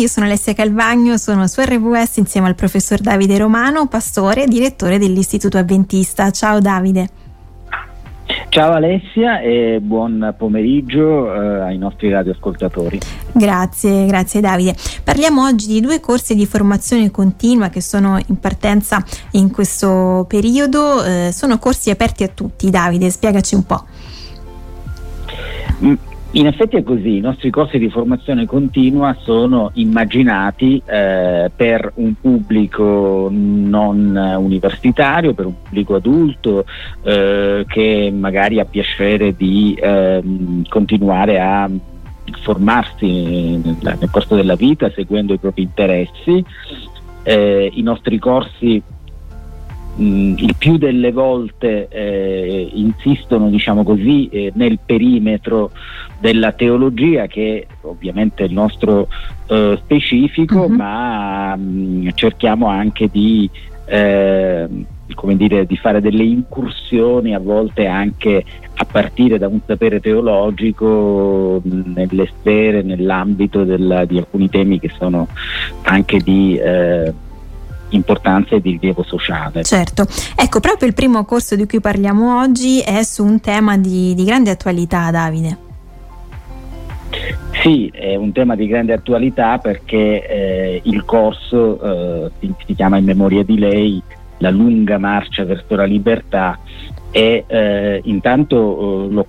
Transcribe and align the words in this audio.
io 0.00 0.08
sono 0.08 0.24
Alessia 0.24 0.54
Calvagno, 0.54 1.18
sono 1.18 1.46
su 1.46 1.60
RWS 1.60 2.16
insieme 2.16 2.48
al 2.48 2.54
professor 2.54 3.00
Davide 3.00 3.36
Romano, 3.36 3.86
pastore 3.86 4.44
e 4.44 4.46
direttore 4.46 4.98
dell'Istituto 4.98 5.58
Adventista. 5.58 6.30
Ciao 6.30 6.58
Davide. 6.58 7.08
Ciao 8.48 8.72
Alessia 8.72 9.40
e 9.40 9.78
buon 9.82 10.34
pomeriggio 10.38 11.32
eh, 11.34 11.60
ai 11.60 11.76
nostri 11.76 12.10
radioascoltatori. 12.10 12.98
Grazie, 13.32 14.06
grazie 14.06 14.40
Davide. 14.40 14.74
Parliamo 15.04 15.44
oggi 15.44 15.66
di 15.66 15.80
due 15.80 16.00
corsi 16.00 16.34
di 16.34 16.46
formazione 16.46 17.10
continua 17.10 17.68
che 17.68 17.82
sono 17.82 18.18
in 18.26 18.40
partenza 18.40 19.04
in 19.32 19.50
questo 19.50 20.24
periodo. 20.26 21.04
Eh, 21.04 21.30
sono 21.32 21.58
corsi 21.58 21.90
aperti 21.90 22.22
a 22.22 22.28
tutti. 22.28 22.70
Davide, 22.70 23.10
spiegaci 23.10 23.54
un 23.54 23.66
po'. 23.66 23.84
Mm, 25.84 25.94
in 26.32 26.46
effetti 26.46 26.76
è 26.76 26.84
così, 26.84 27.16
i 27.16 27.20
nostri 27.20 27.50
corsi 27.50 27.76
di 27.78 27.90
formazione 27.90 28.46
continua 28.46 29.16
sono 29.20 29.70
immaginati 29.74 30.80
eh, 30.86 31.50
per 31.54 31.90
un 31.96 32.14
pubblico 32.20 33.28
non 33.30 34.14
universitario, 34.38 35.34
per 35.34 35.46
un 35.46 35.54
pubblico 35.60 35.96
adulto 35.96 36.64
eh, 37.02 37.64
che 37.66 38.12
magari 38.14 38.60
ha 38.60 38.64
piacere 38.64 39.34
di 39.34 39.74
eh, 39.74 40.22
continuare 40.68 41.40
a 41.40 41.68
formarsi 42.42 43.06
nel, 43.56 43.76
nel, 43.80 44.10
corso 44.10 44.36
della 44.36 44.54
vita 44.54 44.88
seguendo 44.90 45.32
i 45.32 45.38
propri 45.38 45.62
interessi. 45.62 46.44
Eh, 47.24 47.70
I 47.74 47.82
nostri 47.82 48.18
corsi 48.20 48.80
mh, 49.96 50.34
il 50.38 50.54
più 50.56 50.76
delle 50.76 51.12
volte 51.12 51.88
eh, 51.88 52.70
insistono 52.72 53.48
diciamo 53.48 53.82
così, 53.82 54.28
eh, 54.28 54.52
nel 54.54 54.78
perimetro 54.84 55.70
della 56.18 56.52
teologia 56.52 57.26
che 57.26 57.66
ovviamente 57.82 58.44
è 58.44 58.46
il 58.46 58.52
nostro 58.52 59.08
eh, 59.46 59.78
specifico, 59.82 60.62
uh-huh. 60.62 60.74
ma 60.74 61.56
mh, 61.56 62.10
cerchiamo 62.14 62.66
anche 62.66 63.08
di, 63.10 63.48
eh, 63.86 64.68
come 65.14 65.36
dire, 65.36 65.66
di 65.66 65.76
fare 65.76 66.00
delle 66.00 66.24
incursioni 66.24 67.34
a 67.34 67.38
volte 67.38 67.86
anche 67.86 68.44
a 68.74 68.84
partire 68.86 69.36
da 69.36 69.46
un 69.46 69.60
sapere 69.66 70.00
teologico 70.00 71.60
nelle 71.64 72.30
sfere, 72.38 72.82
nell'ambito 72.82 73.64
della, 73.64 74.06
di 74.06 74.16
alcuni 74.16 74.48
temi 74.48 74.78
che 74.78 74.90
sono 74.96 75.28
anche 75.82 76.18
di 76.18 76.56
eh, 76.56 77.12
importanza 77.90 78.56
e 78.56 78.60
di 78.60 78.72
rilievo 78.72 79.02
sociale. 79.02 79.62
Certo, 79.62 80.06
ecco 80.36 80.60
proprio 80.60 80.88
il 80.88 80.94
primo 80.94 81.24
corso 81.24 81.56
di 81.56 81.66
cui 81.66 81.80
parliamo 81.80 82.40
oggi 82.40 82.80
è 82.80 83.02
su 83.02 83.24
un 83.24 83.40
tema 83.40 83.76
di, 83.78 84.14
di 84.14 84.24
grande 84.24 84.50
attualità, 84.50 85.10
Davide. 85.10 85.68
Sì, 87.62 87.90
è 87.92 88.14
un 88.14 88.32
tema 88.32 88.54
di 88.54 88.66
grande 88.66 88.92
attualità 88.92 89.58
perché 89.58 90.26
eh, 90.26 90.80
il 90.84 91.04
corso 91.04 92.30
eh, 92.38 92.52
si, 92.64 92.74
chiama 92.74 92.96
In 92.96 93.04
memoria 93.04 93.42
di 93.42 93.58
lei, 93.58 94.02
la 94.38 94.50
lunga 94.50 94.96
marcia 94.98 95.44
verso 95.44 95.74
la 95.74 95.84
libertà 95.84 96.58
e 97.10 97.44
eh, 97.46 98.00
intanto 98.04 98.56
eh, 98.56 99.12
lo, 99.12 99.26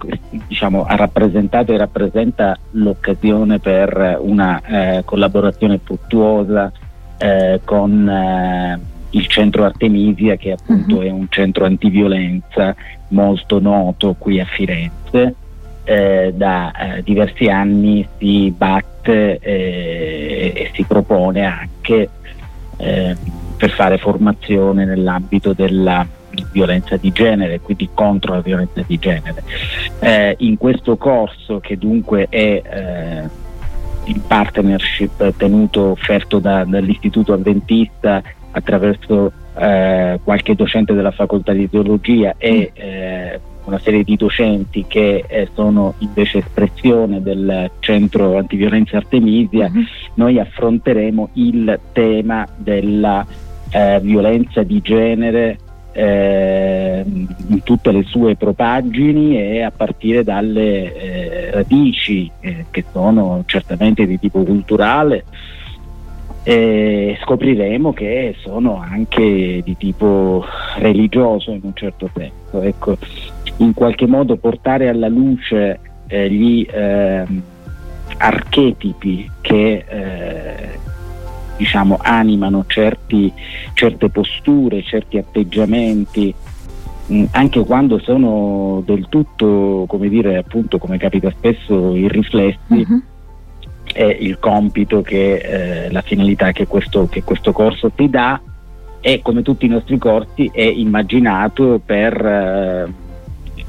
diciamo, 0.48 0.86
ha 0.86 0.96
rappresentato 0.96 1.74
e 1.74 1.78
rappresenta 1.78 2.58
l'occasione 2.72 3.60
per 3.60 4.20
una 4.22 4.62
eh, 4.62 5.02
collaborazione 5.04 5.80
fruttuosa 5.84 6.72
eh, 7.22 7.62
con 7.64 8.10
eh, 8.10 8.80
il 9.12 9.28
centro 9.28 9.64
Artemisia 9.64 10.36
che 10.36 10.54
appunto 10.54 10.96
uh-huh. 10.96 11.04
è 11.04 11.10
un 11.10 11.28
centro 11.30 11.66
antiviolenza 11.66 12.76
molto 13.10 13.60
noto 13.60 14.16
qui 14.18 14.40
a 14.40 14.46
Firenze. 14.46 15.36
Eh, 15.84 16.32
da 16.36 16.72
eh, 16.72 17.02
diversi 17.02 17.48
anni 17.48 18.08
si 18.20 18.54
batte 18.56 19.40
eh, 19.40 20.52
e 20.56 20.72
si 20.74 20.84
propone 20.84 21.44
anche 21.44 22.08
eh, 22.78 23.16
per 23.58 23.70
fare 23.72 23.98
formazione 23.98 24.86
nell'ambito 24.86 25.54
della 25.54 26.08
violenza 26.52 26.98
di 26.98 27.12
genere, 27.12 27.60
quindi 27.60 27.90
contro 27.94 28.36
la 28.36 28.42
violenza 28.42 28.84
di 28.86 28.98
genere. 29.00 29.44
In 30.38 30.58
questo 30.58 30.96
corso 30.98 31.60
che 31.60 31.78
dunque 31.78 32.28
è 32.30 32.62
in 34.06 34.22
partnership 34.26 35.36
tenuto 35.38 35.92
offerto 35.92 36.40
da, 36.40 36.64
dall'Istituto 36.64 37.34
Adventista 37.34 38.22
attraverso 38.52 39.32
eh, 39.58 40.20
qualche 40.24 40.56
docente 40.56 40.94
della 40.94 41.12
facoltà 41.12 41.54
di 41.54 41.70
teologia 41.70 42.36
e 42.38 42.72
mm. 42.72 42.82
eh, 42.82 43.40
una 43.66 43.80
serie 43.80 44.04
di 44.04 44.16
docenti 44.16 44.86
che 44.88 45.24
eh, 45.28 45.50
sono 45.54 45.94
invece 46.00 46.40
espressione 46.40 47.22
del 47.22 47.70
centro 47.80 48.38
antiviolenza 48.38 48.98
Artemisia, 48.98 49.70
mm-hmm. 49.70 49.84
noi 50.16 50.40
affronteremo 50.40 51.30
il 51.34 51.80
tema 51.92 52.48
della 52.56 53.26
eh, 53.70 54.00
violenza 54.02 54.64
di 54.64 54.82
genere 54.82 55.58
eh, 55.94 57.04
in 57.06 57.64
tutte 57.64 57.92
le 57.92 58.04
sue 58.04 58.36
propaggini 58.36 59.38
e 59.38 59.62
a 59.62 59.72
partire 59.72 60.24
dalle 60.24 60.94
eh, 60.94 61.52
radici 61.52 62.30
eh, 62.40 62.66
che 62.72 62.86
sono 62.92 63.44
certamente 63.46 64.06
di 64.06 64.20
tipo 64.20 64.44
culturale 64.44 65.26
scopriremo 66.44 67.94
che 67.94 68.36
sono 68.40 68.78
anche 68.78 69.62
di 69.64 69.78
tipo 69.78 70.44
religioso 70.78 71.52
in 71.52 71.60
un 71.62 71.74
certo 71.76 72.10
senso. 72.16 72.62
Ecco, 72.62 72.98
in 73.58 73.74
qualche 73.74 74.08
modo 74.08 74.38
portare 74.38 74.90
alla 74.90 75.08
luce 75.08 75.80
eh, 76.08 76.30
gli 76.32 76.66
ehm, 76.70 77.42
archetipi 78.18 79.30
che 79.42 79.86
eh, 79.88 80.80
diciamo, 81.62 82.00
animano 82.02 82.64
certi, 82.66 83.32
certe 83.74 84.10
posture, 84.10 84.82
certi 84.82 85.20
atteggiamenti, 85.20 86.34
mh, 87.06 87.16
mm, 87.16 87.26
anche 87.34 87.64
quando 87.64 88.00
sono 88.00 88.82
del 88.84 89.06
tutto, 89.10 89.86
come 89.88 90.10
dire, 90.10 90.38
appunto, 90.38 90.80
come 90.80 90.98
capita 90.98 91.30
spesso, 91.30 91.96
irriflessi. 91.96 92.58
Uh-huh. 92.68 93.02
È 93.94 94.04
il 94.04 94.40
compito 94.40 95.02
che 95.04 95.36
eh, 95.36 95.92
la 95.92 96.02
finalità 96.02 96.52
che 96.52 96.66
questo, 96.66 97.08
che 97.08 97.24
questo 97.24 97.52
corso 97.52 97.92
ti 97.92 98.10
dà 98.10 98.42
e 99.02 99.20
come 99.22 99.44
tutti 99.44 99.66
i 99.66 99.70
nostri 99.70 99.98
corsi 99.98 100.50
è 100.52 100.64
immaginato 100.64 101.80
per 101.84 102.26
eh, 102.26 102.94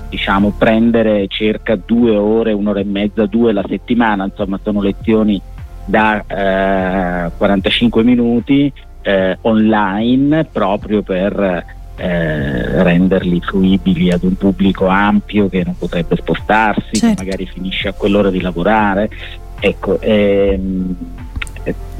diciamo 0.08 0.54
prendere 0.56 1.26
circa 1.26 1.76
due 1.76 2.16
ore, 2.16 2.52
un'ora 2.52 2.80
e 2.80 2.84
mezza, 2.84 3.26
due 3.26 3.52
la 3.52 3.64
settimana, 3.66 4.24
insomma 4.24 4.60
sono 4.62 4.80
lezioni 4.80 5.40
da 5.84 7.26
eh, 7.26 7.30
45 7.36 8.02
minuti 8.02 8.72
eh, 9.02 9.36
online 9.42 10.44
proprio 10.44 11.02
per 11.02 11.64
eh, 11.96 12.82
renderli 12.82 13.40
fruibili 13.40 14.10
ad 14.10 14.22
un 14.22 14.36
pubblico 14.36 14.86
ampio 14.86 15.48
che 15.48 15.62
non 15.64 15.76
potrebbe 15.76 16.16
spostarsi, 16.16 16.96
certo. 16.96 17.22
che 17.22 17.24
magari 17.24 17.46
finisce 17.46 17.88
a 17.88 17.92
quell'ora 17.92 18.30
di 18.30 18.40
lavorare. 18.40 19.10
Ecco, 19.60 20.00
ehm, 20.00 20.96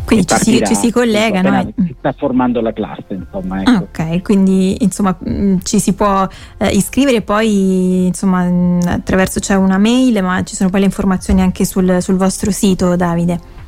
quindi 0.05 0.27
ci 0.27 0.37
si, 0.37 0.63
ci 0.67 0.75
si, 0.75 0.91
collega, 0.91 1.43
no? 1.43 1.73
si 1.77 1.95
sta 1.97 2.13
formando 2.13 2.61
la 2.61 2.73
classe, 2.73 3.07
insomma. 3.11 3.61
Ecco. 3.61 3.71
Ah, 3.71 3.79
ok, 3.79 4.23
quindi 4.23 4.83
insomma 4.83 5.17
mm, 5.29 5.59
ci 5.63 5.79
si 5.79 5.95
può 5.95 6.27
eh, 6.59 6.69
iscrivere 6.69 7.23
poi 7.23 8.07
insomma 8.07 8.45
mm, 8.45 8.81
attraverso 8.87 9.39
c'è 9.39 9.55
una 9.55 9.79
mail, 9.79 10.23
ma 10.23 10.43
ci 10.43 10.57
sono 10.57 10.71
poi 10.71 10.81
le 10.81 10.87
informazioni 10.87 11.41
anche 11.41 11.65
sul, 11.65 11.99
sul 12.01 12.17
vostro 12.17 12.51
sito, 12.51 12.97
Davide. 12.97 13.61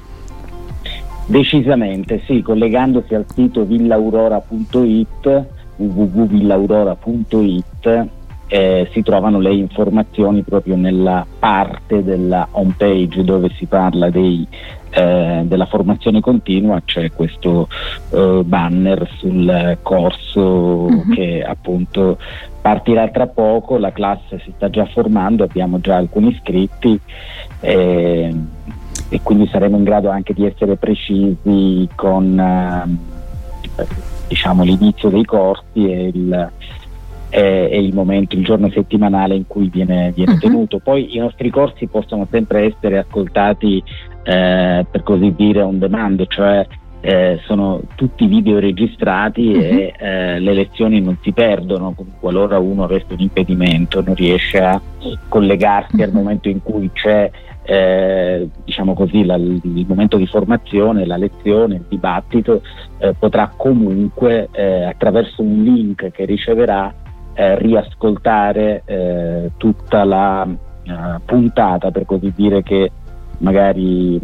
Decisamente, 1.27 2.21
sì, 2.27 2.43
collegandosi 2.43 3.15
al 3.15 3.25
sito 3.33 3.65
villaurora.it, 3.65 5.47
www.villaurora.it, 5.77 8.09
eh, 8.47 8.89
si 8.93 9.03
trovano 9.03 9.41
le 9.41 9.55
informazioni 9.55 10.43
proprio 10.43 10.77
nella 10.77 11.25
parte 11.39 12.05
della 12.05 12.47
home 12.51 12.75
page 12.77 13.25
dove 13.25 13.49
si 13.57 13.65
parla 13.65 14.11
dei, 14.11 14.47
eh, 14.91 15.41
della 15.45 15.65
formazione 15.65 16.21
continua, 16.21 16.83
c'è 16.85 17.11
questo 17.11 17.69
eh, 18.11 18.43
banner 18.45 19.09
sul 19.17 19.79
corso 19.81 20.41
uh-huh. 20.41 21.09
che 21.15 21.43
appunto 21.43 22.19
partirà 22.61 23.09
tra 23.09 23.27
poco, 23.27 23.79
la 23.79 23.93
classe 23.93 24.41
si 24.45 24.53
sta 24.55 24.69
già 24.69 24.85
formando, 24.85 25.43
abbiamo 25.43 25.81
già 25.81 25.97
alcuni 25.97 26.29
iscritti. 26.29 27.01
Eh, 29.09 29.17
e 29.17 29.21
quindi 29.23 29.49
saremo 29.49 29.77
in 29.77 29.85
grado 29.85 30.11
anche 30.11 30.35
di 30.35 30.45
essere 30.45 30.77
precisi 30.77 31.89
con 31.95 32.39
eh, 32.39 33.87
diciamo, 34.29 34.63
l'inizio 34.65 35.09
dei 35.09 35.25
corsi 35.25 35.91
e 35.91 36.11
il, 36.13 36.51
e, 37.31 37.69
e 37.71 37.83
il, 37.83 37.95
momento, 37.95 38.37
il 38.37 38.45
giorno 38.45 38.71
settimanale 38.71 39.35
in 39.35 39.47
cui 39.47 39.69
viene, 39.69 40.13
viene 40.15 40.33
uh-huh. 40.33 40.39
tenuto. 40.39 40.79
Poi 40.79 41.15
i 41.15 41.19
nostri 41.19 41.51
corsi 41.51 41.87
possono 41.87 42.27
sempre 42.31 42.73
essere 42.75 42.99
ascoltati 42.99 43.83
eh, 44.23 44.87
per 44.91 45.03
così 45.03 45.35
dire 45.35 45.63
on 45.63 45.79
demand, 45.79 46.27
cioè 46.29 46.67
eh, 47.01 47.39
sono 47.45 47.83
tutti 47.97 48.27
video 48.27 48.59
registrati 48.59 49.49
uh-huh. 49.49 49.61
e 49.61 49.95
mhm. 49.99 50.07
eh, 50.07 50.39
le 50.41 50.55
lezioni 50.55 51.01
non 51.01 51.19
si 51.23 51.33
perdono 51.33 51.95
qualora 52.19 52.59
uno 52.59 52.85
avesse 52.85 53.13
un 53.13 53.21
impedimento, 53.21 54.03
non 54.03 54.15
riesce 54.15 54.59
a 54.59 54.81
collegarsi 55.29 55.97
uh-huh. 55.97 56.03
al 56.03 56.11
mhm. 56.11 56.17
momento 56.17 56.49
in 56.49 56.63
cui 56.63 56.91
c'è 56.93 57.31
eh, 57.65 58.49
diciamo 58.65 58.95
così, 58.95 59.25
la, 59.25 59.37
il 59.37 59.85
momento 59.89 60.17
di 60.17 60.27
formazione, 60.27 61.07
la 61.07 61.17
lezione, 61.17 61.77
il 61.77 61.85
dibattito, 61.89 62.63
eh, 62.99 63.15
potrà 63.19 63.53
comunque 63.57 64.49
eh, 64.53 64.85
attraverso 64.85 65.43
un 65.43 65.63
link 65.63 66.11
che 66.11 66.25
riceverà 66.25 66.93
eh, 67.35 67.59
riascoltare 67.59 68.83
tutta 69.57 70.05
la 70.05 70.47
puntata, 71.25 71.91
per 71.91 72.05
così 72.05 72.33
dire, 72.37 72.63
che 72.63 72.91
magari 73.39 74.21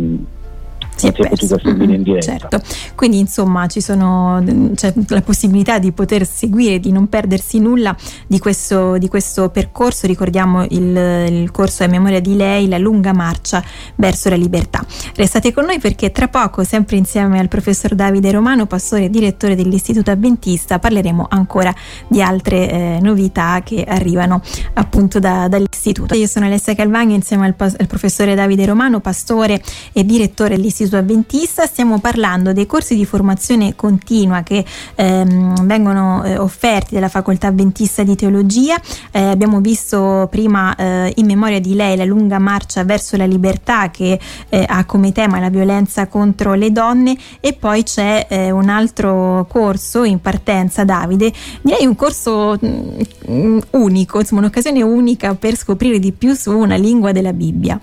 si 1.00 1.06
è 1.06 1.12
potuto 1.12 1.58
seguire 1.58 1.94
in 1.94 2.02
diretta. 2.02 2.48
Certo, 2.48 2.62
quindi 2.94 3.18
insomma 3.18 3.66
ci 3.66 3.80
sono, 3.80 4.42
c'è 4.74 4.92
la 5.08 5.22
possibilità 5.22 5.78
di 5.78 5.92
poter 5.92 6.26
seguire, 6.26 6.78
di 6.78 6.92
non 6.92 7.08
perdersi 7.08 7.58
nulla 7.58 7.96
di 8.26 8.38
questo, 8.38 8.98
di 8.98 9.08
questo 9.08 9.48
percorso, 9.48 10.06
ricordiamo 10.06 10.64
il, 10.64 10.96
il 11.30 11.50
corso 11.50 11.84
a 11.84 11.86
memoria 11.86 12.20
di 12.20 12.36
lei, 12.36 12.68
la 12.68 12.78
lunga 12.78 13.12
marcia 13.12 13.62
verso 13.96 14.28
la 14.28 14.36
libertà. 14.36 14.84
Restate 15.14 15.52
con 15.52 15.64
noi 15.64 15.78
perché 15.78 16.12
tra 16.12 16.28
poco, 16.28 16.64
sempre 16.64 16.96
insieme 16.96 17.38
al 17.38 17.48
professor 17.48 17.94
Davide 17.94 18.30
Romano, 18.30 18.66
pastore 18.66 19.04
e 19.04 19.10
direttore 19.10 19.54
dell'Istituto 19.54 20.10
Adventista, 20.10 20.78
parleremo 20.78 21.26
ancora 21.30 21.74
di 22.08 22.20
altre 22.20 22.70
eh, 22.70 22.98
novità 23.00 23.62
che 23.64 23.84
arrivano 23.86 24.42
appunto 24.74 25.18
da, 25.18 25.48
dall'Istituto. 25.48 26.14
Io 26.14 26.26
sono 26.26 26.46
Alessia 26.46 26.74
Calvagno 26.74 27.14
insieme 27.14 27.46
al, 27.46 27.54
al 27.56 27.86
professore 27.86 28.34
Davide 28.34 28.66
Romano, 28.66 29.00
pastore 29.00 29.62
e 29.92 30.04
direttore 30.04 30.56
dell'Istituto 30.56 30.89
Gesù 30.90 30.96
Adventista, 30.96 31.66
stiamo 31.66 32.00
parlando 32.00 32.52
dei 32.52 32.66
corsi 32.66 32.96
di 32.96 33.04
formazione 33.04 33.76
continua 33.76 34.42
che 34.42 34.64
ehm, 34.96 35.64
vengono 35.64 36.24
eh, 36.24 36.36
offerti 36.36 36.94
dalla 36.94 37.08
Facoltà 37.08 37.46
Adventista 37.46 38.02
di 38.02 38.16
Teologia. 38.16 38.74
Eh, 39.12 39.22
abbiamo 39.22 39.60
visto 39.60 40.26
prima 40.28 40.74
eh, 40.74 41.12
in 41.14 41.26
memoria 41.26 41.60
di 41.60 41.74
lei 41.74 41.96
la 41.96 42.04
lunga 42.04 42.40
marcia 42.40 42.82
verso 42.82 43.16
la 43.16 43.24
libertà 43.24 43.90
che 43.90 44.18
eh, 44.48 44.64
ha 44.66 44.84
come 44.84 45.12
tema 45.12 45.38
la 45.38 45.48
violenza 45.48 46.08
contro 46.08 46.54
le 46.54 46.72
donne 46.72 47.16
e 47.38 47.52
poi 47.52 47.84
c'è 47.84 48.26
eh, 48.28 48.50
un 48.50 48.68
altro 48.68 49.46
corso 49.48 50.02
in 50.02 50.20
partenza, 50.20 50.82
Davide, 50.82 51.32
direi 51.62 51.86
un 51.86 51.94
corso 51.94 52.58
mh, 52.60 53.02
mm, 53.30 53.58
unico, 53.70 54.18
insomma 54.18 54.40
un'occasione 54.40 54.82
unica 54.82 55.36
per 55.36 55.56
scoprire 55.56 56.00
di 56.00 56.10
più 56.10 56.34
su 56.34 56.50
una 56.50 56.74
lingua 56.74 57.12
della 57.12 57.32
Bibbia. 57.32 57.80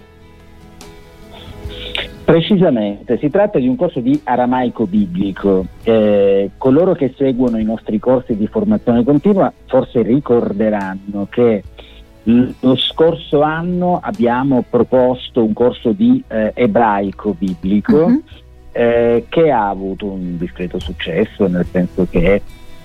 Precisamente, 2.27 3.17
si 3.19 3.29
tratta 3.29 3.57
di 3.57 3.69
un 3.69 3.77
corso 3.77 4.01
di 4.01 4.19
aramaico 4.21 4.85
biblico. 4.85 5.65
Eh, 5.83 6.51
coloro 6.57 6.93
che 6.93 7.13
seguono 7.15 7.57
i 7.57 7.63
nostri 7.63 7.99
corsi 7.99 8.35
di 8.35 8.47
formazione 8.47 9.05
continua 9.05 9.53
forse 9.65 10.01
ricorderanno 10.01 11.27
che 11.29 11.63
lo 12.23 12.75
scorso 12.75 13.43
anno 13.43 14.01
abbiamo 14.03 14.65
proposto 14.69 15.41
un 15.41 15.53
corso 15.53 15.93
di 15.93 16.21
eh, 16.27 16.51
ebraico 16.53 17.33
biblico 17.33 17.95
uh-huh. 17.95 18.23
eh, 18.73 19.25
che 19.29 19.49
ha 19.49 19.69
avuto 19.69 20.07
un 20.07 20.37
discreto 20.37 20.79
successo, 20.79 21.47
nel 21.47 21.65
senso 21.71 22.07
che 22.09 22.41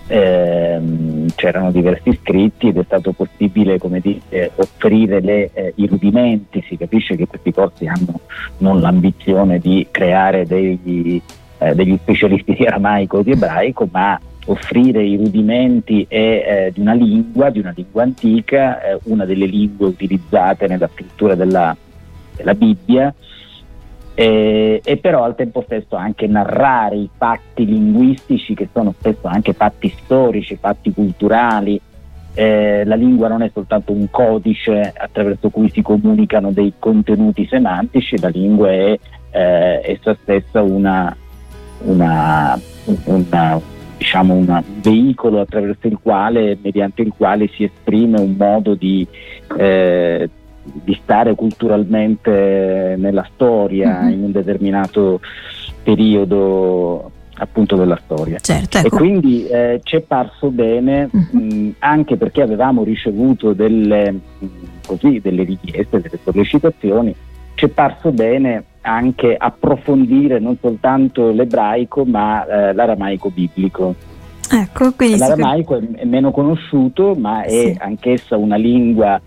ehm, 0.06 1.26
c'erano 1.34 1.70
diversi 1.70 2.10
iscritti 2.10 2.69
ed 2.69 2.78
è 2.78 2.84
stato 2.84 3.12
possibile 3.12 3.78
dire, 4.00 4.50
offrire 4.56 5.20
le, 5.20 5.50
eh, 5.52 5.72
i 5.76 5.87
rudimenti, 5.87 6.64
si 6.69 6.76
capisce 6.76 7.16
che 7.16 7.26
questi 7.26 7.52
corsi 7.52 7.87
hanno 7.87 8.20
non 8.58 8.81
l'ambizione 8.81 9.58
di 9.58 9.87
creare 9.90 10.46
degli, 10.46 11.20
eh, 11.58 11.75
degli 11.75 11.96
specialisti 12.00 12.54
di 12.54 12.64
aramaico 12.66 13.19
o 13.19 13.22
di 13.22 13.32
ebraico, 13.32 13.88
ma 13.90 14.19
offrire 14.46 15.04
i 15.04 15.16
rudimenti 15.16 16.05
e, 16.08 16.19
eh, 16.19 16.70
di 16.75 16.81
una 16.81 16.94
lingua, 16.94 17.50
di 17.50 17.60
una 17.60 17.72
lingua 17.75 18.02
antica, 18.02 18.82
eh, 18.82 18.98
una 19.05 19.25
delle 19.25 19.46
lingue 19.46 19.87
utilizzate 19.87 20.66
nella 20.66 20.88
scrittura 20.93 21.34
della, 21.34 21.76
della 22.37 22.55
Bibbia, 22.55 23.14
eh, 24.14 24.81
e 24.85 24.97
però 24.99 25.25
al 25.25 25.35
tempo 25.35 25.62
stesso 25.64 25.97
anche 25.97 26.26
narrare 26.26 26.97
i 26.97 27.09
fatti 27.17 27.64
linguistici 27.64 28.55
che 28.55 28.69
sono 28.73 28.94
spesso 28.99 29.26
anche 29.26 29.53
fatti 29.53 29.88
storici, 29.88 30.56
fatti 30.56 30.93
culturali. 30.93 31.81
Eh, 32.35 32.85
la 32.87 32.94
lingua 32.94 33.29
non 33.29 33.43
è 33.43 33.50
soltanto 33.53 33.93
un 33.93 34.09
codice 34.11 34.93
attraverso 34.97 35.50
cui 35.50 35.70
si 35.70 35.82
comunicano 35.82 36.50
dei 36.50 36.73
contenuti 36.79 37.47
semantici, 37.47 38.19
la 38.19 38.29
lingua 38.29 38.70
è 38.70 38.99
eh, 39.31 39.81
essa 39.85 40.17
stessa 40.23 40.62
una, 40.62 41.15
una, 41.81 42.58
una, 43.05 43.61
diciamo 43.99 44.32
un 44.32 44.62
veicolo 44.81 45.41
attraverso 45.41 45.87
il 45.88 45.99
quale, 46.03 46.56
mediante 46.62 47.03
il 47.03 47.12
quale 47.15 47.49
si 47.49 47.65
esprime 47.65 48.19
un 48.19 48.35
modo 48.38 48.75
di 48.75 49.06
eh, 49.58 50.31
di 50.62 50.99
stare 51.03 51.35
culturalmente 51.35 52.94
nella 52.99 53.29
storia 53.35 54.03
mm-hmm. 54.03 54.12
in 54.12 54.23
un 54.25 54.32
determinato 54.32 55.20
periodo 55.82 57.11
appunto 57.35 57.76
della 57.76 57.99
storia. 58.05 58.38
Certo, 58.38 58.79
ecco. 58.79 58.87
E 58.87 58.91
quindi 58.91 59.47
eh, 59.47 59.81
ci 59.82 59.97
è 59.97 60.00
parso 60.00 60.50
bene 60.50 61.11
mm-hmm. 61.14 61.67
mh, 61.67 61.75
anche 61.81 62.17
perché 62.17 62.43
avevamo 62.43 62.85
ricevuto 62.85 63.53
delle, 63.53 64.20
così, 64.87 65.20
delle 65.20 65.44
richieste, 65.44 66.00
delle 66.00 66.19
sollecitazioni, 66.23 67.15
ci 67.55 67.67
è 67.67 67.69
parso 67.69 68.11
bene 68.12 68.65
anche 68.82 69.37
approfondire 69.37 70.41
non 70.41 70.56
soltanto 70.61 71.31
l'ebraico 71.31 72.05
ma 72.05 72.44
eh, 72.44 72.73
l'aramaico 72.73 73.31
biblico. 73.31 73.94
Ecco, 74.50 74.93
L'aramaico 74.99 75.79
è, 75.79 76.00
è, 76.00 76.05
meno 76.05 76.31
conosciuto 76.31 77.15
ma 77.15 77.43
è 77.43 77.49
sì. 77.49 77.76
anch'essa 77.79 78.37
una 78.37 78.56
lingua 78.56 79.20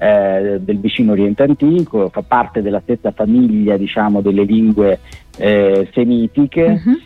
eh, 0.00 0.58
del 0.60 0.78
vicino 0.78 1.12
Oriente 1.12 1.42
Antico, 1.42 2.08
fa 2.08 2.22
parte 2.22 2.62
della 2.62 2.80
stessa 2.80 3.10
famiglia 3.10 3.76
diciamo, 3.76 4.22
delle 4.22 4.44
lingue 4.44 4.98
eh, 5.36 5.88
semitiche 5.92 6.80
uh-huh. 6.82 6.98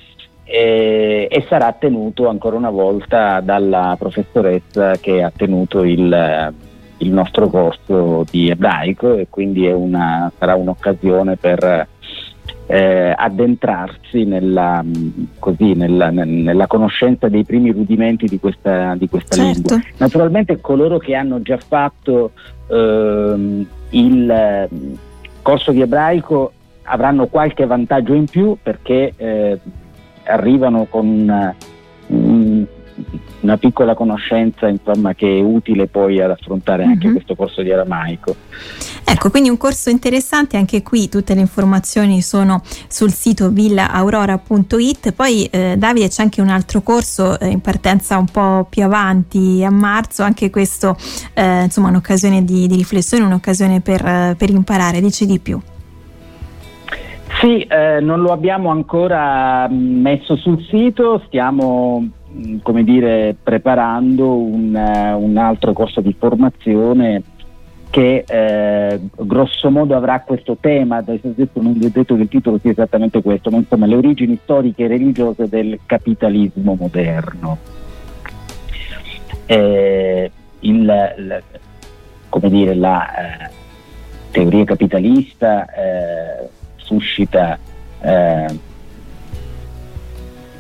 e, 0.45 1.27
e, 1.29 1.45
sarà 1.49 1.73
tenuto 1.73 2.29
ancora 2.29 2.57
una 2.57 2.71
volta 2.71 3.41
dalla 3.41 3.97
professoressa 3.99 4.97
che 4.99 5.25
ha 5.25 5.33
tenuto 5.35 5.83
il, 5.83 6.55
il 6.99 7.11
nostro 7.11 7.49
corso 7.49 8.25
di 8.31 8.49
ebraico 8.49 9.15
e 9.15 9.27
quindi 9.29 9.67
una, 9.67 10.31
sarà 10.39 10.55
un'occasione 10.55 11.37
per 11.37 11.89
eh, 12.67 13.15
addentrarsi 13.17 14.25
nella, 14.25 14.83
così, 15.39 15.75
nella, 15.75 16.11
nella, 16.11 16.67
conoscenza 16.67 17.29
dei 17.29 17.45
primi 17.45 17.71
rudimenti 17.71 18.27
di 18.27 18.39
questa, 18.39 18.95
di 18.97 19.09
questa 19.09 19.37
certo. 19.37 19.53
lingua. 19.53 19.81
Naturalmente 19.99 20.61
coloro 20.61 20.99
che 20.99 21.15
hanno 21.15 21.43
già 21.43 21.59
fatto 21.59 22.33
ehm, 22.69 23.67
il 23.91 24.69
corso 25.43 25.73
di 25.73 25.83
ebraico 25.83 26.53
avranno 26.85 27.27
qualche 27.27 27.67
vantaggio 27.67 28.15
in 28.15 28.27
più 28.27 28.57
perché 28.63 29.13
eh, 29.17 29.59
arrivano 30.25 30.87
con 30.89 31.55
un, 32.07 32.65
una 33.45 33.59
piccola 33.59 33.95
conoscenza 33.95 34.67
insomma, 34.67 35.15
che 35.15 35.39
è 35.39 35.41
utile 35.41 35.87
poi 35.87 36.21
ad 36.21 36.31
affrontare 36.31 36.83
anche 36.83 37.07
mm-hmm. 37.07 37.15
questo 37.15 37.35
corso 37.37 37.63
di 37.63 37.71
aramaico. 37.71 38.35
Ecco, 39.07 39.31
quindi 39.31 39.51
un 39.51 39.59
corso 39.59 39.91
interessante, 39.91 40.57
anche 40.57 40.83
qui 40.83 41.09
tutte 41.09 41.35
le 41.35 41.41
informazioni 41.41 42.23
sono 42.23 42.63
sul 42.89 43.13
sito 43.13 43.51
villaaurora.it, 43.51 45.13
poi 45.13 45.45
eh, 45.45 45.75
Davide 45.77 46.09
c'è 46.09 46.23
anche 46.23 46.41
un 46.41 46.49
altro 46.49 46.81
corso 46.81 47.39
eh, 47.39 47.49
in 47.49 47.61
partenza 47.61 48.17
un 48.17 48.27
po' 48.27 48.67
più 48.69 48.83
avanti 48.83 49.63
a 49.63 49.71
marzo, 49.71 50.23
anche 50.23 50.49
questo 50.49 50.97
eh, 51.35 51.65
insomma 51.65 51.89
un'occasione 51.89 52.45
di, 52.45 52.67
di, 52.67 52.77
riflessione, 52.77 53.25
un'occasione 53.25 53.81
per, 53.81 54.35
per 54.37 54.51
imparare, 54.51 55.01
dici 55.01 55.27
di 55.27 55.39
più. 55.39 55.61
Sì, 57.41 57.61
eh, 57.61 58.01
non 58.01 58.21
lo 58.21 58.33
abbiamo 58.33 58.71
ancora 58.71 59.69
mm, 59.69 60.01
messo 60.01 60.37
sul 60.37 60.65
sito, 60.71 61.23
stiamo 61.27 62.09
come 62.63 62.85
dire, 62.85 63.37
preparando 63.41 64.37
un, 64.37 64.75
uh, 64.75 65.23
un 65.23 65.37
altro 65.37 65.73
corso 65.73 66.01
di 66.01 66.15
formazione 66.19 67.23
che 67.95 68.25
eh, 68.27 69.01
grosso 69.15 69.71
modo 69.71 69.95
avrà 69.95 70.19
questo 70.23 70.57
tema, 70.59 71.01
non 71.53 71.75
vi 71.75 71.85
ho 71.85 71.91
detto 71.93 72.17
che 72.17 72.23
il 72.23 72.29
titolo 72.29 72.59
sia 72.59 72.73
esattamente 72.73 73.23
questo, 73.23 73.51
ma 73.51 73.59
insomma 73.59 73.87
le 73.87 73.95
origini 73.95 74.37
storiche 74.43 74.83
e 74.83 74.89
religiose 74.89 75.49
del 75.49 75.79
capitalismo 75.87 76.75
moderno. 76.75 77.59
Eh, 79.47 80.29
il, 80.59 81.15
il, 81.19 81.43
come 82.29 82.51
dire, 82.51 82.75
la 82.75 83.15
eh, 83.15 83.51
teoria 84.33 84.65
capitalista 84.65 85.65
eh, 85.67 86.49
suscita 86.75 87.57
eh, 88.01 88.59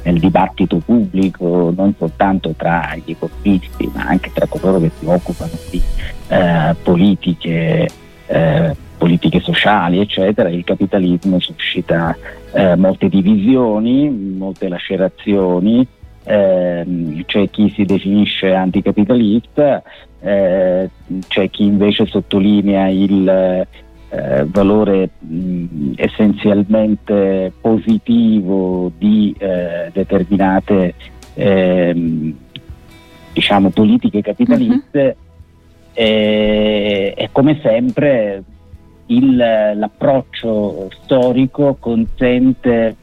nel 0.04 0.18
dibattito 0.18 0.78
pubblico, 0.84 1.72
non 1.74 1.94
soltanto 1.98 2.54
tra 2.56 2.94
gli 2.96 3.10
economisti, 3.10 3.90
ma 3.92 4.04
anche 4.04 4.30
tra 4.32 4.46
coloro 4.46 4.80
che 4.80 4.90
si 4.98 5.06
occupano 5.06 5.52
di 5.70 5.82
eh, 6.28 6.74
politiche, 6.82 7.88
eh, 8.26 8.76
politiche 8.96 9.40
sociali, 9.40 10.00
eccetera, 10.00 10.48
il 10.48 10.64
capitalismo 10.64 11.40
suscita 11.40 12.16
eh, 12.52 12.76
molte 12.76 13.08
divisioni, 13.08 14.08
molte 14.10 14.68
lacerazioni, 14.68 15.86
eh, 16.24 16.84
c'è 17.26 17.50
chi 17.50 17.70
si 17.74 17.84
definisce 17.84 18.54
anticapitalista, 18.54 19.82
eh, 20.20 20.88
c'è 21.28 21.50
chi 21.50 21.64
invece 21.64 22.06
sottolinea 22.06 22.88
il 22.88 23.66
eh, 24.14 24.46
valore 24.46 25.10
mh, 25.18 25.66
essenzialmente 25.96 27.52
positivo 27.60 28.90
di 28.96 29.34
eh, 29.38 29.90
determinate 29.92 30.94
ehm, 31.34 32.34
diciamo, 33.32 33.70
politiche 33.70 34.22
capitaliste 34.22 35.16
uh-huh. 35.16 35.92
e, 35.94 37.28
come 37.32 37.58
sempre 37.62 38.42
il, 39.06 39.36
l'approccio 39.36 40.88
storico 41.02 41.76
consente 41.78 42.96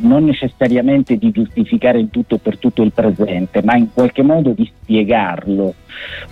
non 0.00 0.24
necessariamente 0.24 1.16
di 1.16 1.30
giustificare 1.30 1.98
il 1.98 2.08
tutto 2.10 2.38
per 2.38 2.58
tutto 2.58 2.82
il 2.82 2.92
presente, 2.92 3.62
ma 3.62 3.74
in 3.74 3.92
qualche 3.92 4.22
modo 4.22 4.50
di 4.50 4.70
spiegarlo, 4.82 5.74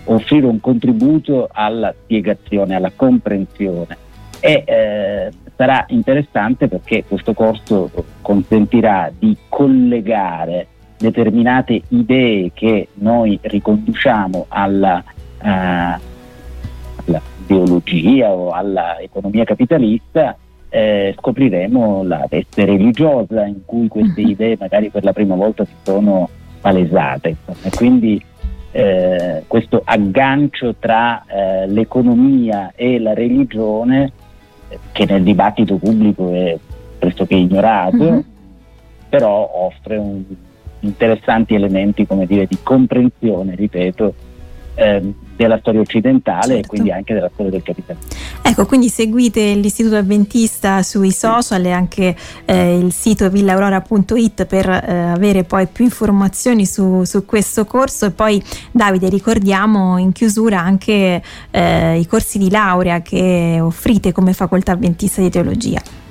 offrire 0.04 0.47
un 0.47 0.61
contributo 0.61 1.49
alla 1.50 1.92
spiegazione, 1.92 2.76
alla 2.76 2.92
comprensione. 2.95 3.97
E 4.38 4.62
eh, 4.64 5.30
sarà 5.56 5.84
interessante 5.88 6.68
perché 6.68 7.04
questo 7.06 7.32
corso 7.32 7.90
consentirà 8.22 9.10
di 9.16 9.36
collegare 9.48 10.68
determinate 10.98 11.82
idee 11.88 12.50
che 12.54 12.88
noi 12.94 13.38
riconduciamo 13.40 14.46
alla, 14.48 15.02
uh, 15.42 15.46
alla 15.46 17.22
biologia 17.46 18.30
o 18.30 18.50
all'economia 18.50 19.44
capitalista, 19.44 20.36
eh, 20.68 21.14
scopriremo 21.16 22.02
la 22.02 22.26
veste 22.28 22.64
religiosa 22.64 23.46
in 23.46 23.64
cui 23.64 23.88
queste 23.88 24.20
idee 24.22 24.56
magari 24.58 24.90
per 24.90 25.04
la 25.04 25.12
prima 25.12 25.34
volta 25.34 25.64
si 25.64 25.75
sono 25.82 26.28
palesate. 26.60 27.36
E 27.62 27.70
quindi 27.70 28.22
eh, 28.72 29.44
questo 29.46 29.80
aggancio 29.84 30.75
tra 30.78 31.25
eh, 31.26 31.66
l'economia 31.68 32.72
e 32.75 32.98
la 32.98 33.14
religione, 33.14 34.12
che 34.92 35.04
nel 35.06 35.23
dibattito 35.23 35.76
pubblico 35.76 36.32
è 36.32 36.58
pressoché 36.99 37.35
ignorato, 37.35 37.96
mm-hmm. 37.96 38.20
però 39.08 39.50
offre 39.52 39.96
un, 39.96 40.23
interessanti 40.80 41.54
elementi 41.54 42.06
come 42.06 42.26
dire, 42.26 42.46
di 42.46 42.58
comprensione, 42.62 43.54
ripeto, 43.54 44.14
eh, 44.76 45.12
della 45.37 45.59
storia 45.59 45.80
occidentale 45.80 46.54
certo. 46.54 46.59
e 46.59 46.66
quindi 46.66 46.90
anche 46.92 47.12
della 47.14 47.30
storia 47.33 47.50
del 47.50 47.62
capitalismo. 47.62 48.09
Ecco, 48.42 48.64
quindi 48.64 48.88
seguite 48.88 49.54
l'Istituto 49.54 49.97
Adventista 49.97 50.83
sui 50.83 51.11
social 51.11 51.64
e 51.64 51.73
anche 51.73 52.16
eh, 52.45 52.78
il 52.78 52.92
sito 52.92 53.28
villaurora.it 53.28 54.47
per 54.47 54.68
eh, 54.68 55.11
avere 55.11 55.45
poi 55.45 55.66
più 55.66 55.85
informazioni 55.85 56.64
su, 56.64 57.04
su, 57.04 57.25
questo 57.25 57.64
corso 57.64 58.06
e 58.06 58.11
poi 58.12 58.42
Davide 58.71 59.09
ricordiamo 59.09 59.99
in 59.99 60.12
chiusura 60.12 60.61
anche 60.61 61.23
eh, 61.50 61.99
i 61.99 62.06
corsi 62.06 62.38
di 62.38 62.50
laurea 62.50 63.02
che 63.02 63.59
offrite 63.61 64.12
come 64.12 64.33
facoltà 64.33 64.73
adventista 64.73 65.21
di 65.21 65.30
teologia. 65.30 66.05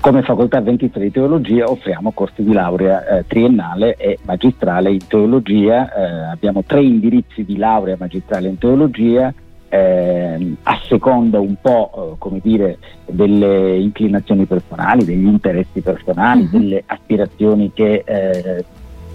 Come 0.00 0.22
facoltà 0.22 0.58
adventista 0.58 0.98
di 0.98 1.10
teologia 1.10 1.70
offriamo 1.70 2.12
corsi 2.12 2.42
di 2.44 2.52
laurea 2.52 3.06
eh, 3.06 3.26
triennale 3.26 3.96
e 3.96 4.18
magistrale 4.24 4.90
in 4.90 5.06
teologia, 5.06 5.92
eh, 5.94 6.30
abbiamo 6.30 6.62
tre 6.64 6.82
indirizzi 6.82 7.44
di 7.44 7.56
laurea 7.56 7.96
magistrale 7.98 8.48
in 8.48 8.58
teologia, 8.58 9.32
eh, 9.70 10.56
a 10.62 10.80
seconda 10.86 11.40
un 11.40 11.56
po' 11.60 12.12
eh, 12.12 12.18
come 12.18 12.38
dire, 12.42 12.78
delle 13.06 13.76
inclinazioni 13.78 14.44
personali, 14.44 15.04
degli 15.04 15.26
interessi 15.26 15.80
personali, 15.80 16.42
mm-hmm. 16.42 16.50
delle 16.50 16.82
aspirazioni 16.86 17.72
che, 17.72 18.04
eh, 18.04 18.64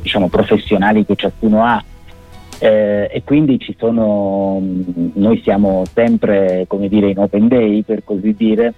diciamo, 0.02 0.28
professionali 0.28 1.06
che 1.06 1.16
ciascuno 1.16 1.64
ha. 1.64 1.84
Eh, 2.62 3.10
e 3.14 3.24
quindi 3.24 3.58
ci 3.58 3.74
sono, 3.78 4.62
noi 5.14 5.40
siamo 5.44 5.84
sempre 5.94 6.66
come 6.68 6.90
dire, 6.90 7.10
in 7.10 7.20
open 7.20 7.48
day 7.48 7.84
per 7.84 8.04
così 8.04 8.34
dire, 8.36 8.74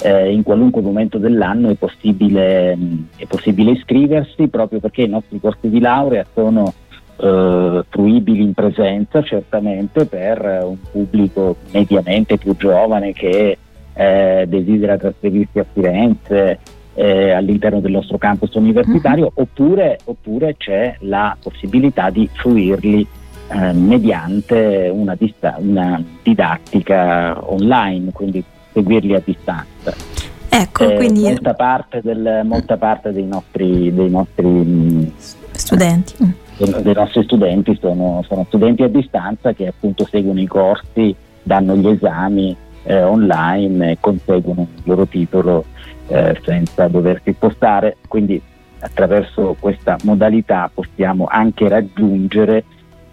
eh, 0.00 0.32
in 0.32 0.42
qualunque 0.42 0.82
momento 0.82 1.18
dell'anno 1.18 1.70
è 1.70 1.74
possibile, 1.74 2.76
è 3.16 3.26
possibile, 3.26 3.72
iscriversi 3.72 4.48
proprio 4.48 4.80
perché 4.80 5.02
i 5.02 5.08
nostri 5.08 5.40
corsi 5.40 5.68
di 5.68 5.80
laurea 5.80 6.24
sono 6.32 6.72
eh, 7.16 7.84
fruibili 7.88 8.42
in 8.42 8.54
presenza 8.54 9.22
certamente 9.22 10.06
per 10.06 10.62
un 10.64 10.76
pubblico 10.90 11.56
mediamente 11.72 12.38
più 12.38 12.56
giovane 12.56 13.12
che 13.12 13.58
eh, 13.94 14.44
desidera 14.46 14.96
trasferirsi 14.96 15.58
a 15.58 15.66
Firenze 15.70 16.58
eh, 16.94 17.30
all'interno 17.30 17.80
del 17.80 17.92
nostro 17.92 18.18
campus 18.18 18.54
universitario 18.54 19.32
uh-huh. 19.34 19.42
oppure, 19.42 19.98
oppure, 20.04 20.56
c'è 20.56 20.96
la 21.00 21.36
possibilità 21.40 22.10
di 22.10 22.28
fruirli 22.32 23.06
eh, 23.50 23.72
mediante 23.72 24.90
una, 24.92 25.14
dista- 25.16 25.56
una 25.58 26.02
didattica 26.22 27.38
online, 27.50 28.12
quindi 28.12 28.42
seguirli 28.72 29.14
a 29.14 29.22
distanza. 29.24 29.94
Ecco, 30.48 30.88
eh, 30.88 30.96
quindi... 30.96 31.22
molta, 31.22 31.54
parte 31.54 32.00
del, 32.02 32.40
molta 32.44 32.76
parte 32.76 33.12
dei 33.12 33.26
nostri, 33.26 33.92
dei 33.92 34.10
nostri 34.10 34.46
mm, 34.46 35.02
studenti. 35.52 36.46
Dei 36.56 36.94
nostri 36.94 37.22
studenti 37.22 37.78
sono, 37.80 38.24
sono, 38.26 38.44
studenti 38.48 38.82
a 38.82 38.88
distanza 38.88 39.52
che 39.52 39.68
appunto 39.68 40.04
seguono 40.10 40.40
i 40.40 40.46
corsi, 40.46 41.14
danno 41.42 41.76
gli 41.76 41.86
esami 41.86 42.56
eh, 42.82 43.02
online 43.02 43.92
e 43.92 43.98
conseguono 44.00 44.66
il 44.74 44.82
loro 44.84 45.06
titolo 45.06 45.64
eh, 46.08 46.40
senza 46.44 46.88
doversi 46.88 47.32
spostare. 47.32 47.98
Quindi 48.08 48.42
attraverso 48.80 49.56
questa 49.58 49.96
modalità 50.02 50.70
possiamo 50.72 51.26
anche 51.28 51.68
raggiungere 51.68 52.64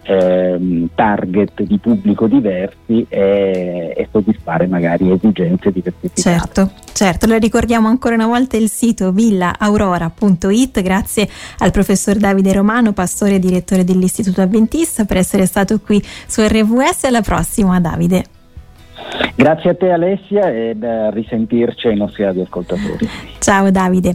ehm, 0.06 0.88
target 0.94 1.62
di 1.62 1.78
pubblico 1.78 2.26
diversi 2.26 3.06
e, 3.08 3.92
e, 3.96 4.08
soddisfare 4.10 4.66
magari 4.66 5.10
esigenze 5.10 5.70
diversificate. 5.70 6.20
Certo, 6.20 6.70
certo, 6.92 7.26
le 7.26 7.38
ricordiamo 7.38 7.88
ancora 7.88 8.14
una 8.14 8.26
volta 8.26 8.56
il 8.56 8.68
sito 8.68 9.12
villaaurora.it, 9.12 10.82
grazie 10.82 11.28
al 11.58 11.70
professor 11.70 12.16
Davide 12.16 12.52
Romano, 12.52 12.92
pastore 12.92 13.34
e 13.34 13.38
direttore 13.38 13.84
dell'Istituto 13.84 14.40
Adventista 14.40 15.04
per 15.04 15.18
essere 15.18 15.46
stato 15.46 15.78
qui 15.80 16.02
su 16.26 16.40
RVS, 16.42 17.04
alla 17.04 17.22
prossima 17.22 17.80
Davide. 17.80 18.24
Grazie 19.34 19.70
a 19.70 19.74
te 19.74 19.90
Alessia 19.90 20.50
e 20.50 20.76
a 20.80 21.10
risentirci 21.10 21.88
ai 21.88 21.96
nostri 21.96 22.24
radioascoltatori. 22.24 23.08
Ciao 23.38 23.70
Davide. 23.70 24.14